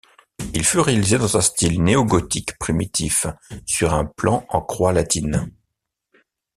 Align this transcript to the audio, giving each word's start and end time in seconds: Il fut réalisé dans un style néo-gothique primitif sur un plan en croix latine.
Il 0.55 0.65
fut 0.65 0.79
réalisé 0.79 1.19
dans 1.19 1.37
un 1.37 1.41
style 1.41 1.83
néo-gothique 1.83 2.57
primitif 2.57 3.27
sur 3.67 3.93
un 3.93 4.05
plan 4.05 4.47
en 4.49 4.59
croix 4.59 4.93
latine. 4.93 5.53